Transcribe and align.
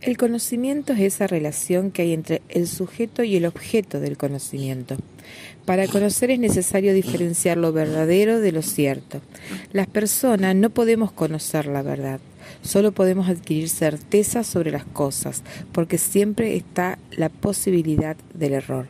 El 0.00 0.16
conocimiento 0.16 0.92
es 0.92 1.00
esa 1.00 1.26
relación 1.26 1.90
que 1.90 2.02
hay 2.02 2.12
entre 2.12 2.40
el 2.48 2.68
sujeto 2.68 3.24
y 3.24 3.34
el 3.34 3.46
objeto 3.46 3.98
del 3.98 4.16
conocimiento. 4.16 4.96
Para 5.64 5.88
conocer 5.88 6.30
es 6.30 6.38
necesario 6.38 6.94
diferenciar 6.94 7.56
lo 7.56 7.72
verdadero 7.72 8.38
de 8.38 8.52
lo 8.52 8.62
cierto. 8.62 9.20
Las 9.72 9.88
personas 9.88 10.54
no 10.54 10.70
podemos 10.70 11.10
conocer 11.10 11.66
la 11.66 11.82
verdad, 11.82 12.20
solo 12.62 12.92
podemos 12.92 13.28
adquirir 13.28 13.68
certeza 13.68 14.44
sobre 14.44 14.70
las 14.70 14.84
cosas, 14.84 15.42
porque 15.72 15.98
siempre 15.98 16.54
está 16.54 16.98
la 17.10 17.28
posibilidad 17.28 18.16
del 18.34 18.52
error. 18.52 18.86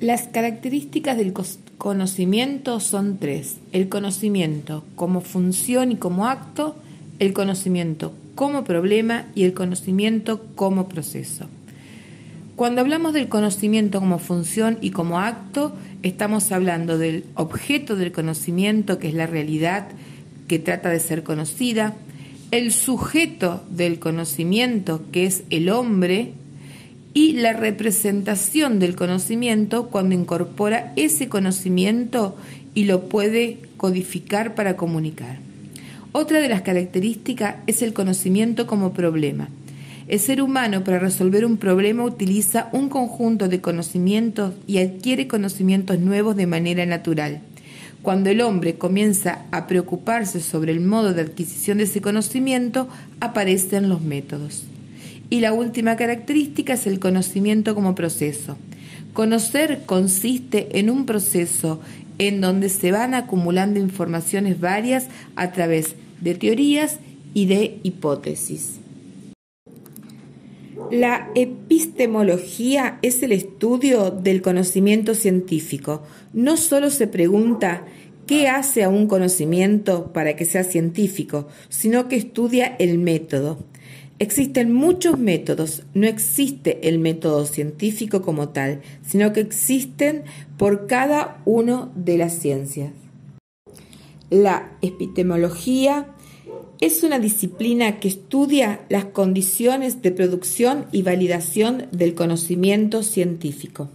Las 0.00 0.22
características 0.22 1.16
del 1.16 1.32
conocimiento 1.78 2.80
son 2.80 3.18
tres. 3.18 3.58
El 3.70 3.88
conocimiento 3.88 4.82
como 4.96 5.20
función 5.20 5.92
y 5.92 5.96
como 5.96 6.26
acto, 6.26 6.74
el 7.20 7.32
conocimiento 7.32 8.12
como 8.34 8.64
problema 8.64 9.26
y 9.34 9.44
el 9.44 9.54
conocimiento 9.54 10.44
como 10.54 10.88
proceso. 10.88 11.48
Cuando 12.56 12.80
hablamos 12.80 13.12
del 13.12 13.28
conocimiento 13.28 14.00
como 14.00 14.18
función 14.18 14.78
y 14.80 14.90
como 14.90 15.18
acto, 15.18 15.74
estamos 16.02 16.52
hablando 16.52 16.98
del 16.98 17.24
objeto 17.34 17.96
del 17.96 18.12
conocimiento, 18.12 18.98
que 18.98 19.08
es 19.08 19.14
la 19.14 19.26
realidad 19.26 19.88
que 20.48 20.58
trata 20.58 20.90
de 20.90 21.00
ser 21.00 21.22
conocida, 21.22 21.94
el 22.50 22.72
sujeto 22.72 23.64
del 23.70 23.98
conocimiento, 23.98 25.02
que 25.10 25.26
es 25.26 25.44
el 25.48 25.70
hombre, 25.70 26.34
y 27.14 27.34
la 27.34 27.52
representación 27.52 28.78
del 28.78 28.96
conocimiento 28.96 29.88
cuando 29.88 30.14
incorpora 30.14 30.92
ese 30.96 31.28
conocimiento 31.28 32.36
y 32.74 32.84
lo 32.84 33.08
puede 33.08 33.58
codificar 33.76 34.54
para 34.54 34.76
comunicar. 34.76 35.38
Otra 36.14 36.40
de 36.40 36.48
las 36.50 36.60
características 36.60 37.56
es 37.66 37.80
el 37.80 37.94
conocimiento 37.94 38.66
como 38.66 38.92
problema. 38.92 39.48
El 40.08 40.20
ser 40.20 40.42
humano 40.42 40.84
para 40.84 40.98
resolver 40.98 41.46
un 41.46 41.56
problema 41.56 42.04
utiliza 42.04 42.68
un 42.72 42.90
conjunto 42.90 43.48
de 43.48 43.62
conocimientos 43.62 44.52
y 44.66 44.76
adquiere 44.78 45.26
conocimientos 45.26 45.98
nuevos 46.00 46.36
de 46.36 46.46
manera 46.46 46.84
natural. 46.84 47.40
Cuando 48.02 48.28
el 48.28 48.42
hombre 48.42 48.74
comienza 48.74 49.46
a 49.52 49.66
preocuparse 49.66 50.40
sobre 50.40 50.72
el 50.72 50.80
modo 50.80 51.14
de 51.14 51.22
adquisición 51.22 51.78
de 51.78 51.84
ese 51.84 52.02
conocimiento, 52.02 52.88
aparecen 53.20 53.88
los 53.88 54.02
métodos. 54.02 54.64
Y 55.30 55.40
la 55.40 55.54
última 55.54 55.96
característica 55.96 56.74
es 56.74 56.86
el 56.86 57.00
conocimiento 57.00 57.74
como 57.74 57.94
proceso. 57.94 58.58
Conocer 59.14 59.84
consiste 59.86 60.78
en 60.78 60.90
un 60.90 61.06
proceso 61.06 61.80
en 62.18 62.42
donde 62.42 62.68
se 62.68 62.92
van 62.92 63.14
acumulando 63.14 63.80
informaciones 63.80 64.60
varias 64.60 65.06
a 65.36 65.52
través 65.52 65.94
de 66.22 66.34
teorías 66.34 66.98
y 67.34 67.46
de 67.46 67.78
hipótesis. 67.82 68.78
La 70.90 71.30
epistemología 71.34 72.98
es 73.02 73.22
el 73.22 73.32
estudio 73.32 74.10
del 74.10 74.42
conocimiento 74.42 75.14
científico. 75.14 76.02
No 76.32 76.56
solo 76.56 76.90
se 76.90 77.06
pregunta 77.06 77.86
qué 78.26 78.48
hace 78.48 78.84
a 78.84 78.88
un 78.88 79.06
conocimiento 79.06 80.12
para 80.12 80.36
que 80.36 80.44
sea 80.44 80.64
científico, 80.64 81.48
sino 81.68 82.08
que 82.08 82.16
estudia 82.16 82.76
el 82.78 82.98
método. 82.98 83.58
Existen 84.18 84.72
muchos 84.72 85.18
métodos, 85.18 85.82
no 85.94 86.06
existe 86.06 86.86
el 86.88 86.98
método 86.98 87.44
científico 87.46 88.22
como 88.22 88.50
tal, 88.50 88.82
sino 89.04 89.32
que 89.32 89.40
existen 89.40 90.22
por 90.58 90.86
cada 90.86 91.42
una 91.44 91.90
de 91.96 92.18
las 92.18 92.34
ciencias. 92.34 93.01
La 94.32 94.78
epistemología 94.80 96.06
es 96.80 97.02
una 97.02 97.18
disciplina 97.18 98.00
que 98.00 98.08
estudia 98.08 98.80
las 98.88 99.04
condiciones 99.04 100.00
de 100.00 100.10
producción 100.10 100.86
y 100.90 101.02
validación 101.02 101.88
del 101.92 102.14
conocimiento 102.14 103.02
científico. 103.02 103.90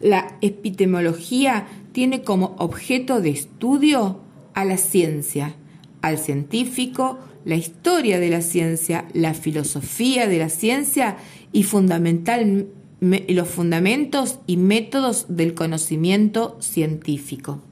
La 0.00 0.36
epistemología 0.40 1.68
tiene 1.92 2.22
como 2.22 2.56
objeto 2.58 3.20
de 3.20 3.30
estudio 3.30 4.18
a 4.52 4.64
la 4.64 4.78
ciencia, 4.78 5.54
al 6.02 6.18
científico, 6.18 7.20
la 7.44 7.54
historia 7.54 8.18
de 8.18 8.30
la 8.30 8.42
ciencia, 8.42 9.06
la 9.14 9.34
filosofía 9.34 10.26
de 10.26 10.38
la 10.38 10.48
ciencia 10.48 11.18
y 11.52 11.62
fundamental, 11.62 12.66
los 13.00 13.48
fundamentos 13.48 14.40
y 14.48 14.56
métodos 14.56 15.26
del 15.28 15.54
conocimiento 15.54 16.56
científico. 16.60 17.62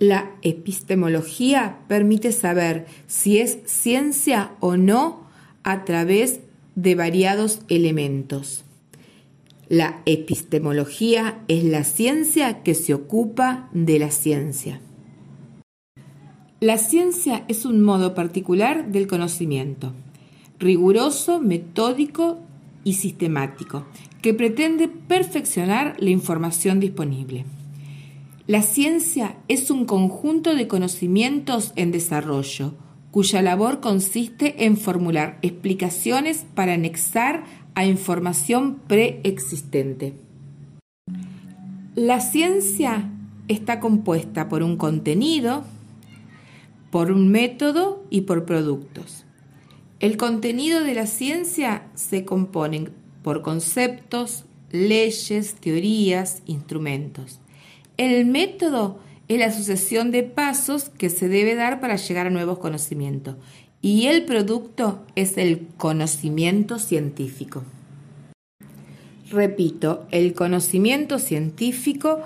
La 0.00 0.30
epistemología 0.40 1.80
permite 1.86 2.32
saber 2.32 2.86
si 3.06 3.36
es 3.36 3.58
ciencia 3.66 4.52
o 4.58 4.78
no 4.78 5.26
a 5.62 5.84
través 5.84 6.40
de 6.74 6.94
variados 6.94 7.60
elementos. 7.68 8.64
La 9.68 10.00
epistemología 10.06 11.44
es 11.48 11.64
la 11.64 11.84
ciencia 11.84 12.62
que 12.62 12.74
se 12.74 12.94
ocupa 12.94 13.68
de 13.74 13.98
la 13.98 14.10
ciencia. 14.10 14.80
La 16.60 16.78
ciencia 16.78 17.44
es 17.48 17.66
un 17.66 17.82
modo 17.82 18.14
particular 18.14 18.90
del 18.90 19.06
conocimiento, 19.06 19.92
riguroso, 20.58 21.40
metódico 21.40 22.38
y 22.84 22.94
sistemático, 22.94 23.84
que 24.22 24.32
pretende 24.32 24.88
perfeccionar 24.88 25.96
la 25.98 26.08
información 26.08 26.80
disponible. 26.80 27.44
La 28.50 28.62
ciencia 28.62 29.36
es 29.46 29.70
un 29.70 29.84
conjunto 29.84 30.56
de 30.56 30.66
conocimientos 30.66 31.72
en 31.76 31.92
desarrollo, 31.92 32.74
cuya 33.12 33.42
labor 33.42 33.78
consiste 33.78 34.64
en 34.64 34.76
formular 34.76 35.38
explicaciones 35.42 36.44
para 36.56 36.72
anexar 36.72 37.44
a 37.76 37.86
información 37.86 38.80
preexistente. 38.88 40.14
La 41.94 42.18
ciencia 42.18 43.08
está 43.46 43.78
compuesta 43.78 44.48
por 44.48 44.64
un 44.64 44.76
contenido, 44.76 45.62
por 46.90 47.12
un 47.12 47.28
método 47.28 48.04
y 48.10 48.22
por 48.22 48.46
productos. 48.46 49.26
El 50.00 50.16
contenido 50.16 50.82
de 50.82 50.94
la 50.94 51.06
ciencia 51.06 51.86
se 51.94 52.24
compone 52.24 52.88
por 53.22 53.42
conceptos, 53.42 54.44
leyes, 54.72 55.54
teorías, 55.54 56.42
instrumentos. 56.46 57.38
El 58.00 58.24
método 58.24 58.98
es 59.28 59.38
la 59.38 59.52
sucesión 59.52 60.10
de 60.10 60.22
pasos 60.22 60.88
que 60.88 61.10
se 61.10 61.28
debe 61.28 61.54
dar 61.54 61.80
para 61.80 61.96
llegar 61.96 62.28
a 62.28 62.30
nuevos 62.30 62.56
conocimientos 62.56 63.36
y 63.82 64.06
el 64.06 64.24
producto 64.24 65.04
es 65.16 65.36
el 65.36 65.66
conocimiento 65.76 66.78
científico. 66.78 67.62
Repito, 69.30 70.06
el 70.12 70.32
conocimiento 70.32 71.18
científico 71.18 72.20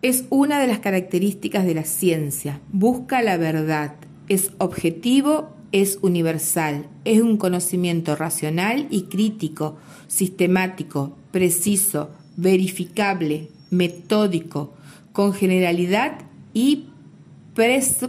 es 0.00 0.26
una 0.30 0.60
de 0.60 0.68
las 0.68 0.78
características 0.78 1.66
de 1.66 1.74
la 1.74 1.82
ciencia. 1.82 2.60
Busca 2.70 3.20
la 3.20 3.36
verdad, 3.36 3.96
es 4.28 4.52
objetivo, 4.58 5.56
es 5.72 5.98
universal, 6.02 6.86
es 7.04 7.20
un 7.20 7.36
conocimiento 7.36 8.14
racional 8.14 8.86
y 8.90 9.06
crítico, 9.06 9.76
sistemático, 10.06 11.16
preciso, 11.32 12.10
verificable, 12.36 13.48
metódico, 13.70 14.74
con 15.12 15.32
generalidad 15.32 16.20
y 16.54 16.88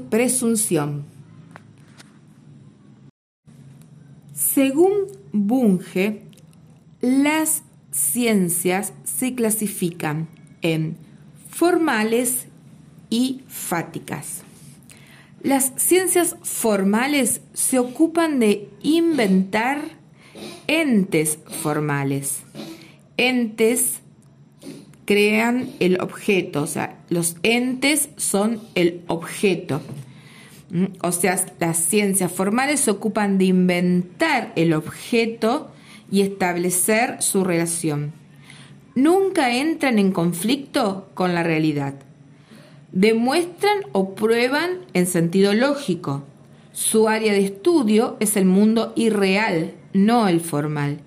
presunción. 0.09 1.05
Según 4.33 5.07
Bunge, 5.31 6.23
las 7.01 7.63
ciencias 7.91 8.93
se 9.03 9.35
clasifican 9.35 10.27
en 10.61 10.97
formales 11.49 12.45
y 13.09 13.41
fáticas. 13.47 14.43
Las 15.41 15.71
ciencias 15.77 16.35
formales 16.43 17.41
se 17.53 17.79
ocupan 17.79 18.39
de 18.39 18.69
inventar 18.83 19.81
entes 20.67 21.39
formales. 21.61 22.39
Entes 23.17 24.01
crean 25.09 25.71
el 25.79 25.99
objeto, 26.01 26.61
o 26.61 26.67
sea, 26.67 26.99
los 27.09 27.37
entes 27.41 28.09
son 28.17 28.61
el 28.75 29.01
objeto. 29.07 29.81
¿Mm? 30.69 30.85
O 31.01 31.11
sea, 31.11 31.43
las 31.59 31.77
ciencias 31.77 32.31
formales 32.31 32.81
se 32.81 32.91
ocupan 32.91 33.39
de 33.39 33.45
inventar 33.45 34.53
el 34.55 34.73
objeto 34.73 35.71
y 36.11 36.21
establecer 36.21 37.23
su 37.23 37.43
relación 37.43 38.13
nunca 38.99 39.55
entran 39.55 39.97
en 39.97 40.11
conflicto 40.11 41.09
con 41.13 41.33
la 41.33 41.43
realidad. 41.43 41.95
Demuestran 42.91 43.79
o 43.91 44.15
prueban 44.15 44.79
en 44.93 45.07
sentido 45.07 45.53
lógico. 45.53 46.23
Su 46.73 47.07
área 47.07 47.33
de 47.33 47.45
estudio 47.45 48.17
es 48.19 48.35
el 48.35 48.45
mundo 48.45 48.93
irreal, 48.95 49.73
no 49.93 50.27
el 50.27 50.41
formal. 50.41 50.99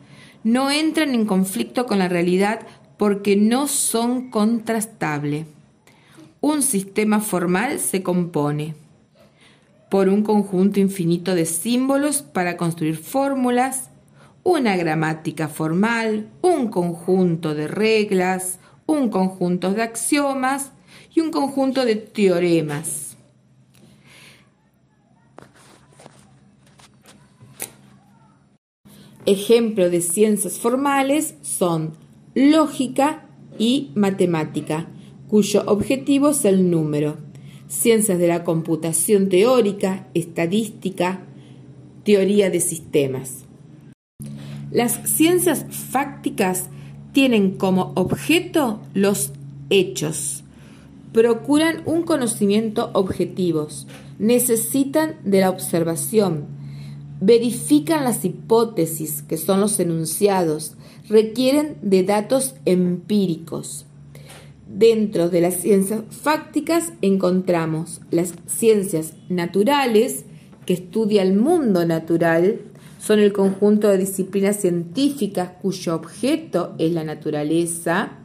No 0.45 0.71
entran 0.71 1.15
en 1.15 1.27
conflicto 1.27 1.87
con 1.87 1.99
la 1.99 2.09
realidad 2.09 2.61
porque 3.03 3.35
no 3.35 3.67
son 3.67 4.31
contrastables. 4.31 5.47
Un 6.41 6.63
sistema 6.63 7.19
formal 7.19 7.81
se 7.81 8.01
compone 8.01 8.77
por 9.91 10.09
un 10.09 10.23
conjunto 10.23 10.79
infinito 10.79 11.35
de 11.35 11.45
símbolos 11.45 12.23
para 12.23 12.57
construir 12.57 12.97
fórmulas, 12.97 13.91
una 14.45 14.77
gramática 14.77 15.49
formal, 15.49 16.29
un 16.43 16.69
conjunto 16.69 17.57
de 17.57 17.67
reglas, 17.67 18.61
un 18.87 19.09
conjunto 19.09 19.73
de 19.73 19.83
axiomas 19.83 20.71
y 21.13 21.23
un 21.23 21.33
conjunto 21.33 21.85
de 21.85 21.97
teoremas. 21.97 23.17
Ejemplos 29.27 29.91
de 29.91 30.03
ciencias 30.03 30.61
formales 30.61 31.35
son 31.43 32.01
lógica 32.35 33.27
y 33.59 33.91
matemática, 33.95 34.89
cuyo 35.29 35.63
objetivo 35.67 36.31
es 36.31 36.45
el 36.45 36.71
número. 36.71 37.19
Ciencias 37.69 38.19
de 38.19 38.29
la 38.29 38.45
computación 38.45 39.29
teórica, 39.29 40.09
estadística, 40.15 41.21
teoría 42.05 42.51
de 42.51 42.61
sistemas. 42.61 43.45
Las 44.71 45.01
ciencias 45.05 45.67
fácticas 45.71 46.69
tienen 47.13 47.53
como 47.53 47.93
objeto 47.95 48.81
los 48.95 49.33
hechos. 49.71 50.45
Procuran 51.13 51.83
un 51.85 52.03
conocimiento 52.03 52.91
objetivo. 52.95 53.69
Necesitan 54.19 55.17
de 55.25 55.41
la 55.41 55.51
observación. 55.51 56.47
Verifican 57.25 58.03
las 58.03 58.25
hipótesis, 58.25 59.23
que 59.23 59.37
son 59.37 59.61
los 59.61 59.79
enunciados. 59.79 60.75
Requieren 61.09 61.77
de 61.81 62.03
datos 62.03 62.57
empíricos. 62.65 63.87
Dentro 64.67 65.29
de 65.29 65.41
las 65.41 65.55
ciencias 65.55 66.03
fácticas 66.11 66.93
encontramos 67.01 68.01
las 68.11 68.35
ciencias 68.47 69.13
naturales, 69.29 70.25
que 70.67 70.73
estudia 70.73 71.23
el 71.23 71.35
mundo 71.35 71.87
natural, 71.87 72.59
son 72.99 73.21
el 73.21 73.33
conjunto 73.33 73.87
de 73.87 73.99
disciplinas 73.99 74.57
científicas 74.57 75.51
cuyo 75.63 75.95
objeto 75.95 76.75
es 76.79 76.91
la 76.91 77.05
naturaleza, 77.05 78.19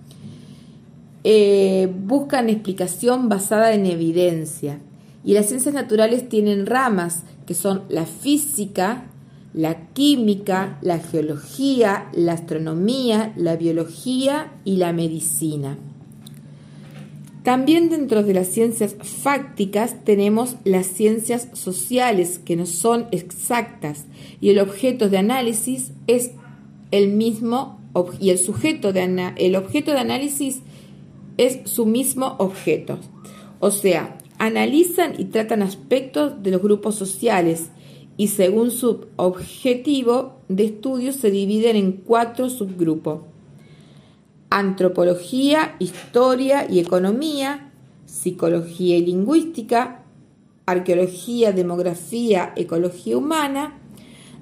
eh, 1.23 1.87
buscan 2.03 2.49
explicación 2.49 3.29
basada 3.29 3.73
en 3.73 3.85
evidencia. 3.85 4.79
Y 5.23 5.35
las 5.35 5.45
ciencias 5.45 5.75
naturales 5.75 6.29
tienen 6.29 6.65
ramas 6.65 7.25
que 7.47 7.55
son 7.55 7.83
la 7.89 8.05
física, 8.05 9.05
la 9.53 9.87
química, 9.93 10.77
la 10.81 10.99
geología, 10.99 12.09
la 12.13 12.33
astronomía, 12.33 13.33
la 13.35 13.55
biología 13.55 14.51
y 14.65 14.75
la 14.75 14.93
medicina. 14.93 15.77
También 17.43 17.89
dentro 17.89 18.23
de 18.23 18.33
las 18.33 18.47
ciencias 18.47 18.97
fácticas 19.01 20.03
tenemos 20.03 20.57
las 20.65 20.85
ciencias 20.85 21.47
sociales 21.53 22.39
que 22.43 22.57
no 22.57 22.65
son 22.65 23.07
exactas 23.11 24.05
y 24.41 24.49
el 24.49 24.59
objeto 24.59 25.09
de 25.09 25.17
análisis 25.17 25.93
es 26.07 26.31
el 26.91 27.07
mismo 27.07 27.79
y 28.19 28.29
el 28.29 28.37
sujeto 28.37 28.93
de 28.93 29.33
el 29.37 29.55
objeto 29.55 29.91
de 29.91 29.99
análisis 29.99 30.59
es 31.37 31.59
su 31.63 31.85
mismo 31.85 32.35
objeto. 32.37 32.99
O 33.59 33.71
sea, 33.71 34.17
analizan 34.37 35.13
y 35.17 35.25
tratan 35.25 35.61
aspectos 35.61 36.43
de 36.43 36.51
los 36.51 36.61
grupos 36.61 36.95
sociales 36.95 37.69
y 38.17 38.29
según 38.29 38.71
su 38.71 39.07
objetivo 39.15 40.41
de 40.47 40.65
estudio 40.65 41.13
se 41.13 41.31
dividen 41.31 41.75
en 41.75 41.91
cuatro 41.93 42.49
subgrupos 42.49 43.21
antropología, 44.49 45.75
historia 45.79 46.67
y 46.69 46.79
economía, 46.79 47.71
psicología 48.05 48.97
y 48.97 49.05
lingüística, 49.05 50.03
arqueología, 50.65 51.51
demografía, 51.51 52.53
ecología 52.55 53.17
humana, 53.17 53.79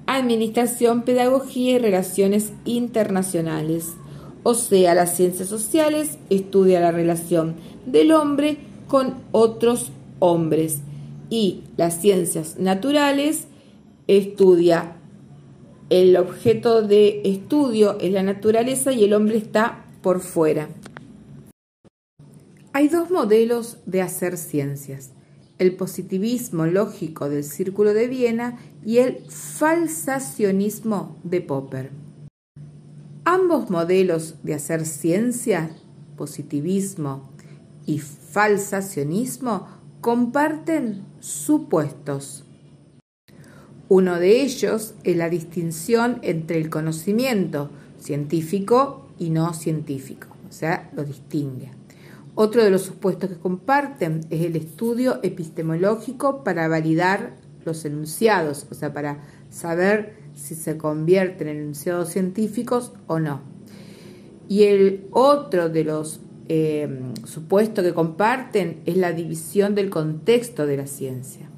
administración, 0.06 1.02
pedagogía 1.02 1.72
y 1.72 1.78
relaciones 1.78 2.52
internacionales. 2.64 3.94
O 4.42 4.54
sea, 4.54 4.94
las 4.94 5.16
ciencias 5.16 5.48
sociales 5.48 6.18
estudia 6.30 6.80
la 6.80 6.92
relación 6.92 7.56
del 7.84 8.12
hombre 8.12 8.58
con 8.88 9.14
otros 9.32 9.90
hombres 10.18 10.80
y 11.30 11.64
las 11.76 12.00
ciencias 12.00 12.58
naturales 12.58 13.46
estudia 14.06 14.96
el 15.88 16.16
objeto 16.16 16.82
de 16.82 17.22
estudio 17.24 17.96
es 18.00 18.12
la 18.12 18.24
naturaleza 18.24 18.92
y 18.92 19.04
el 19.04 19.12
hombre 19.12 19.36
está 19.36 19.84
por 20.02 20.20
fuera. 20.20 20.68
Hay 22.72 22.88
dos 22.88 23.10
modelos 23.12 23.78
de 23.86 24.02
hacer 24.02 24.36
ciencias, 24.36 25.12
el 25.58 25.76
positivismo 25.76 26.66
lógico 26.66 27.28
del 27.28 27.44
Círculo 27.44 27.94
de 27.94 28.08
Viena 28.08 28.58
y 28.84 28.98
el 28.98 29.18
falsacionismo 29.28 31.16
de 31.22 31.40
Popper. 31.40 31.90
Ambos 33.24 33.70
modelos 33.70 34.34
de 34.42 34.54
hacer 34.54 34.84
ciencia, 34.84 35.70
positivismo 36.16 37.30
y 37.86 38.00
falsacionismo, 38.00 39.68
comparten 40.00 41.04
supuestos. 41.20 42.44
Uno 43.88 44.18
de 44.18 44.42
ellos 44.42 44.94
es 45.04 45.16
la 45.16 45.30
distinción 45.30 46.18
entre 46.22 46.58
el 46.58 46.68
conocimiento 46.68 47.70
científico 47.98 49.08
y 49.18 49.30
no 49.30 49.54
científico, 49.54 50.28
o 50.48 50.52
sea, 50.52 50.90
lo 50.94 51.04
distingue. 51.04 51.70
Otro 52.34 52.62
de 52.62 52.70
los 52.70 52.82
supuestos 52.82 53.30
que 53.30 53.36
comparten 53.36 54.20
es 54.28 54.44
el 54.44 54.56
estudio 54.56 55.20
epistemológico 55.22 56.44
para 56.44 56.68
validar 56.68 57.36
los 57.64 57.84
enunciados, 57.84 58.66
o 58.70 58.74
sea, 58.74 58.92
para 58.92 59.22
saber 59.48 60.16
si 60.34 60.54
se 60.54 60.76
convierten 60.76 61.48
en 61.48 61.58
enunciados 61.58 62.10
científicos 62.10 62.92
o 63.06 63.18
no. 63.20 63.40
Y 64.48 64.64
el 64.64 65.06
otro 65.12 65.68
de 65.68 65.84
los 65.84 66.20
eh, 66.48 66.88
supuestos 67.24 67.84
que 67.84 67.94
comparten 67.94 68.80
es 68.86 68.96
la 68.96 69.12
división 69.12 69.74
del 69.74 69.90
contexto 69.90 70.66
de 70.66 70.76
la 70.76 70.86
ciencia. 70.86 71.48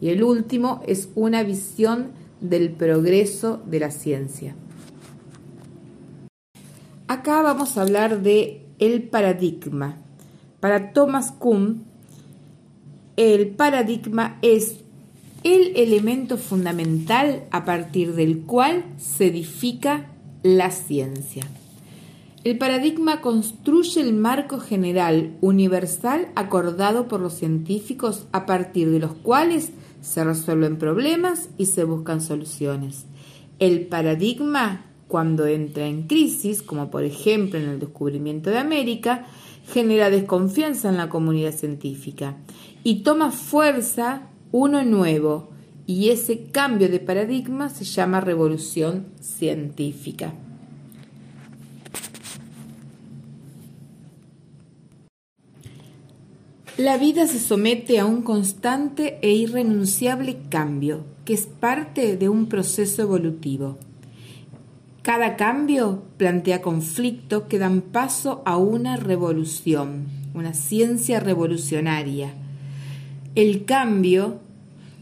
Y 0.00 0.10
el 0.10 0.22
último 0.22 0.82
es 0.86 1.08
una 1.14 1.42
visión 1.42 2.12
del 2.40 2.70
progreso 2.70 3.60
de 3.66 3.80
la 3.80 3.90
ciencia. 3.90 4.54
Acá 7.08 7.42
vamos 7.42 7.76
a 7.76 7.82
hablar 7.82 8.22
de 8.22 8.66
el 8.78 9.02
paradigma. 9.02 9.96
Para 10.60 10.92
Thomas 10.92 11.32
Kuhn, 11.32 11.84
el 13.16 13.48
paradigma 13.48 14.38
es 14.42 14.84
el 15.42 15.72
elemento 15.76 16.36
fundamental 16.36 17.44
a 17.50 17.64
partir 17.64 18.14
del 18.14 18.40
cual 18.40 18.84
se 18.98 19.26
edifica 19.26 20.06
la 20.42 20.70
ciencia. 20.70 21.44
El 22.48 22.56
paradigma 22.56 23.20
construye 23.20 24.00
el 24.00 24.14
marco 24.14 24.58
general 24.58 25.36
universal 25.42 26.28
acordado 26.34 27.06
por 27.06 27.20
los 27.20 27.34
científicos 27.34 28.26
a 28.32 28.46
partir 28.46 28.88
de 28.88 29.00
los 29.00 29.12
cuales 29.12 29.72
se 30.00 30.24
resuelven 30.24 30.78
problemas 30.78 31.50
y 31.58 31.66
se 31.66 31.84
buscan 31.84 32.22
soluciones. 32.22 33.04
El 33.58 33.86
paradigma 33.86 34.86
cuando 35.08 35.46
entra 35.46 35.88
en 35.88 36.06
crisis, 36.06 36.62
como 36.62 36.90
por 36.90 37.04
ejemplo 37.04 37.58
en 37.58 37.68
el 37.68 37.80
descubrimiento 37.80 38.48
de 38.48 38.56
América, 38.56 39.26
genera 39.70 40.08
desconfianza 40.08 40.88
en 40.88 40.96
la 40.96 41.10
comunidad 41.10 41.52
científica 41.52 42.38
y 42.82 43.02
toma 43.02 43.30
fuerza 43.30 44.30
uno 44.52 44.82
nuevo, 44.84 45.50
y 45.84 46.08
ese 46.08 46.44
cambio 46.44 46.88
de 46.88 47.00
paradigma 47.00 47.68
se 47.68 47.84
llama 47.84 48.22
revolución 48.22 49.08
científica. 49.20 50.32
La 56.78 56.96
vida 56.96 57.26
se 57.26 57.40
somete 57.40 57.98
a 57.98 58.06
un 58.06 58.22
constante 58.22 59.18
e 59.20 59.32
irrenunciable 59.32 60.38
cambio, 60.48 61.04
que 61.24 61.34
es 61.34 61.44
parte 61.44 62.16
de 62.16 62.28
un 62.28 62.46
proceso 62.46 63.02
evolutivo. 63.02 63.78
Cada 65.02 65.34
cambio 65.34 66.04
plantea 66.18 66.62
conflictos 66.62 67.42
que 67.48 67.58
dan 67.58 67.80
paso 67.80 68.42
a 68.46 68.58
una 68.58 68.96
revolución, 68.96 70.06
una 70.34 70.54
ciencia 70.54 71.18
revolucionaria. 71.18 72.34
El 73.34 73.64
cambio, 73.64 74.38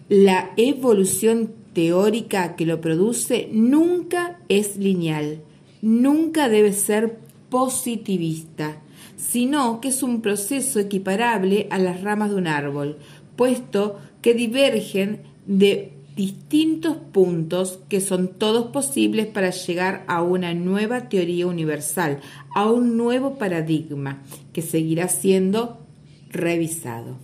la 0.09 0.53
evolución 0.57 1.53
teórica 1.75 2.57
que 2.57 2.65
lo 2.65 2.81
produce, 2.81 3.51
nunca 3.53 4.41
es 4.49 4.79
lineal, 4.79 5.43
nunca 5.83 6.49
debe 6.49 6.73
ser 6.73 7.19
positivista, 7.51 8.81
sino 9.17 9.81
que 9.81 9.89
es 9.89 10.03
un 10.03 10.21
proceso 10.21 10.79
equiparable 10.79 11.67
a 11.71 11.79
las 11.79 12.03
ramas 12.03 12.31
de 12.31 12.37
un 12.37 12.47
árbol, 12.47 12.99
puesto 13.37 13.99
que 14.23 14.35
divergen 14.35 15.23
de 15.47 15.93
distintos 16.17 16.97
puntos 17.13 17.79
que 17.91 18.01
son 18.01 18.29
todos 18.29 18.73
posibles 18.73 19.27
para 19.27 19.51
llegar 19.51 20.05
a 20.09 20.23
una 20.23 20.55
nueva 20.55 21.11
teoría 21.11 21.47
universal, 21.47 22.21
a 22.55 22.71
un 22.71 22.97
nuevo 22.97 23.37
paradigma 23.37 24.23
que 24.55 24.63
seguirá 24.63 25.09
siendo 25.09 25.87
revisado. 26.31 27.19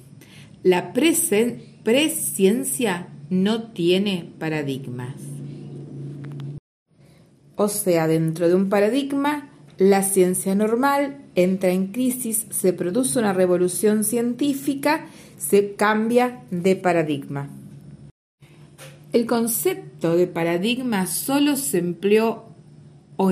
La, 0.63 0.93
presciencia 0.93 3.09
no 3.31 3.63
tiene 3.73 4.31
paradigmas. 4.39 5.15
O 7.57 7.69
sea, 7.69 8.07
dentro 8.07 8.49
de 8.49 8.55
un 8.55 8.69
paradigma, 8.69 9.49
la 9.79 10.03
ciencia 10.03 10.55
normal 10.55 11.22
entra 11.35 11.71
en 11.71 11.89
crisis, 11.89 12.47
se 12.51 12.73
produce 12.73 13.19
una 13.19 13.33
revolución 13.33 14.05
científica, 14.05 15.07
se 15.39 15.75
cambia 15.75 16.43
de 16.51 16.77
paradigma. 16.77 17.49
El 19.13 19.27
concepto 19.27 20.17
de 20.17 20.27
paradigma 20.27 21.07
solo 21.07 21.57
se 21.57 21.79
empleó 21.79 22.45
o 23.17 23.31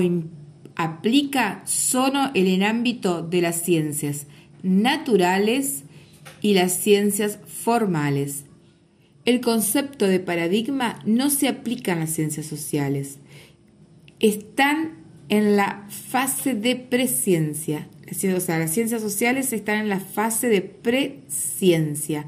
aplica 0.75 1.63
solo 1.65 2.31
en 2.33 2.47
el 2.47 2.63
ámbito 2.63 3.23
de 3.23 3.41
las 3.41 3.61
ciencias 3.63 4.27
naturales 4.63 5.83
y 6.41 6.53
las 6.53 6.73
ciencias 6.73 7.39
formales. 7.45 8.45
El 9.25 9.41
concepto 9.41 10.07
de 10.07 10.19
paradigma 10.19 10.99
no 11.05 11.29
se 11.29 11.47
aplica 11.47 11.93
en 11.93 11.99
las 11.99 12.11
ciencias 12.11 12.45
sociales. 12.45 13.19
Están 14.19 15.01
en 15.29 15.55
la 15.55 15.87
fase 15.89 16.55
de 16.55 16.75
presciencia. 16.75 17.87
O 18.09 18.39
sea, 18.39 18.59
las 18.59 18.71
ciencias 18.71 19.01
sociales 19.01 19.53
están 19.53 19.79
en 19.79 19.89
la 19.89 19.99
fase 19.99 20.47
de 20.49 20.61
presciencia 20.61 22.27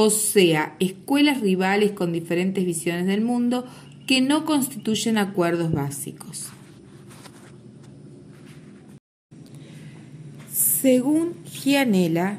o 0.00 0.10
sea, 0.10 0.76
escuelas 0.78 1.40
rivales 1.40 1.90
con 1.90 2.12
diferentes 2.12 2.64
visiones 2.64 3.06
del 3.06 3.20
mundo 3.20 3.66
que 4.06 4.20
no 4.20 4.44
constituyen 4.44 5.18
acuerdos 5.18 5.72
básicos. 5.72 6.50
Según 10.52 11.34
Gianella, 11.46 12.38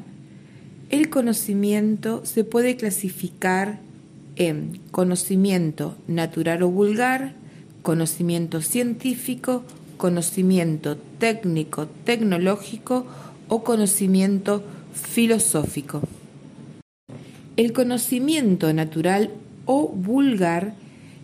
el 0.88 1.10
conocimiento 1.10 2.24
se 2.24 2.44
puede 2.44 2.76
clasificar 2.76 3.80
en 4.36 4.80
conocimiento 4.90 5.98
natural 6.08 6.62
o 6.62 6.70
vulgar, 6.70 7.34
conocimiento 7.82 8.62
científico, 8.62 9.64
conocimiento 10.00 10.96
técnico, 10.96 11.86
tecnológico 12.04 13.04
o 13.48 13.62
conocimiento 13.62 14.64
filosófico. 14.94 16.00
El 17.58 17.74
conocimiento 17.74 18.72
natural 18.72 19.30
o 19.66 19.88
vulgar 19.88 20.72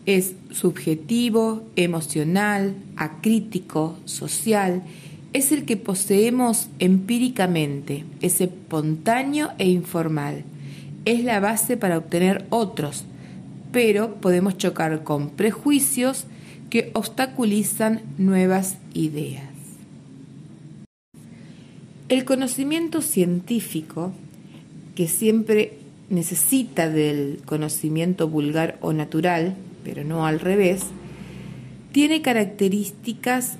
es 0.05 0.35
subjetivo, 0.51 1.65
emocional, 1.75 2.75
acrítico, 2.97 3.97
social, 4.05 4.83
es 5.33 5.53
el 5.53 5.65
que 5.65 5.79
poseemos 5.79 6.69
empíricamente, 6.79 8.05
es 8.21 8.43
espontáneo 8.43 9.53
e 9.57 9.69
informal. 9.69 10.45
Es 11.07 11.25
la 11.25 11.41
base 11.41 11.79
para 11.79 11.97
obtener 11.97 12.45
otros, 12.51 13.05
pero 13.73 14.17
podemos 14.17 14.59
chocar 14.59 15.03
con 15.03 15.31
prejuicios 15.31 16.27
que 16.71 16.91
obstaculizan 16.95 18.03
nuevas 18.19 18.77
ideas. 18.95 19.45
El 22.09 22.25
conocimiento 22.25 23.03
científico, 23.03 24.13
que 24.95 25.09
siempre 25.09 25.79
necesita 26.09 26.89
del 26.89 27.41
conocimiento 27.45 28.29
vulgar 28.29 28.79
o 28.81 28.93
natural, 28.93 29.57
pero 29.83 30.05
no 30.05 30.27
al 30.27 30.39
revés, 30.39 30.85
tiene 31.93 32.23
características 32.23 33.57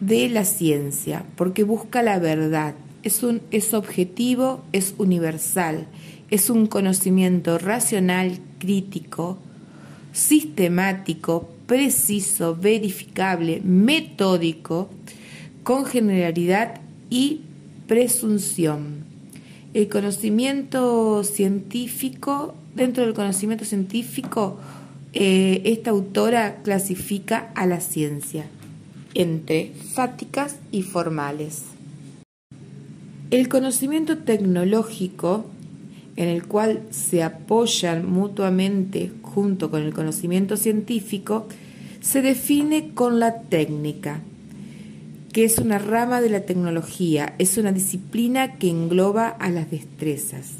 de 0.00 0.28
la 0.28 0.44
ciencia, 0.44 1.24
porque 1.36 1.62
busca 1.62 2.02
la 2.02 2.18
verdad, 2.18 2.74
es, 3.02 3.22
un, 3.22 3.42
es 3.50 3.74
objetivo, 3.74 4.62
es 4.72 4.94
universal, 4.98 5.86
es 6.30 6.50
un 6.50 6.66
conocimiento 6.66 7.58
racional, 7.58 8.38
crítico, 8.58 9.38
sistemático, 10.12 11.51
preciso, 11.66 12.56
verificable, 12.56 13.60
metódico, 13.62 14.88
con 15.62 15.84
generalidad 15.84 16.80
y 17.10 17.42
presunción. 17.86 19.04
El 19.74 19.88
conocimiento 19.88 21.24
científico, 21.24 22.54
dentro 22.74 23.04
del 23.04 23.14
conocimiento 23.14 23.64
científico, 23.64 24.58
eh, 25.14 25.62
esta 25.64 25.90
autora 25.90 26.62
clasifica 26.62 27.50
a 27.54 27.66
la 27.66 27.80
ciencia 27.80 28.46
entre 29.14 29.72
fáticas 29.94 30.56
y 30.70 30.82
formales. 30.82 31.64
El 33.30 33.48
conocimiento 33.48 34.18
tecnológico, 34.18 35.46
en 36.16 36.28
el 36.28 36.46
cual 36.46 36.82
se 36.90 37.22
apoyan 37.22 38.10
mutuamente 38.10 39.10
junto 39.22 39.70
con 39.70 39.82
el 39.82 39.92
conocimiento 39.94 40.56
científico, 40.56 41.46
se 42.00 42.20
define 42.20 42.90
con 42.94 43.20
la 43.20 43.42
técnica, 43.42 44.20
que 45.32 45.44
es 45.44 45.58
una 45.58 45.78
rama 45.78 46.20
de 46.20 46.28
la 46.28 46.42
tecnología, 46.42 47.34
es 47.38 47.56
una 47.56 47.72
disciplina 47.72 48.58
que 48.58 48.68
engloba 48.68 49.28
a 49.28 49.48
las 49.50 49.70
destrezas. 49.70 50.56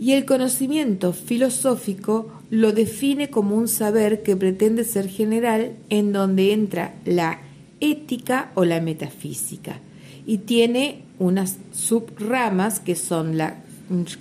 Y 0.00 0.12
el 0.12 0.24
conocimiento 0.24 1.12
filosófico 1.12 2.32
lo 2.50 2.72
define 2.72 3.30
como 3.30 3.56
un 3.56 3.68
saber 3.68 4.22
que 4.22 4.36
pretende 4.36 4.84
ser 4.84 5.08
general 5.08 5.72
en 5.90 6.12
donde 6.12 6.52
entra 6.52 6.94
la 7.04 7.40
ética 7.80 8.50
o 8.54 8.64
la 8.64 8.80
metafísica 8.80 9.80
y 10.26 10.38
tiene 10.38 11.02
unas 11.18 11.56
subramas 11.72 12.80
que 12.80 12.96
son 12.96 13.38
la 13.38 13.56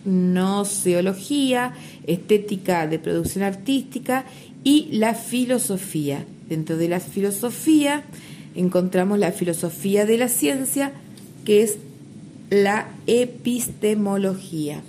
noceología, 0.05 1.73
estética 2.05 2.87
de 2.87 2.99
producción 2.99 3.43
artística 3.43 4.25
y 4.63 4.89
la 4.91 5.13
filosofía. 5.13 6.25
Dentro 6.49 6.77
de 6.77 6.89
la 6.89 6.99
filosofía 6.99 8.03
encontramos 8.55 9.19
la 9.19 9.31
filosofía 9.31 10.05
de 10.05 10.17
la 10.17 10.29
ciencia, 10.29 10.91
que 11.45 11.63
es 11.63 11.77
la 12.49 12.87
epistemología. 13.05 14.81